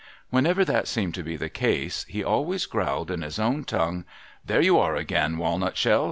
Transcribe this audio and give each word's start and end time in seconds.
^^l^enever 0.33 0.65
that 0.65 0.87
seemed 0.87 1.13
to 1.13 1.21
be 1.21 1.35
the 1.35 1.47
case, 1.47 2.05
he 2.09 2.23
always 2.23 2.65
growled 2.65 3.11
in 3.11 3.21
his 3.21 3.37
own 3.37 3.63
tongue,' 3.63 4.03
There 4.47 4.59
you 4.59 4.79
are 4.79 4.95
again, 4.95 5.37
walnut 5.37 5.77
shell 5.77 5.99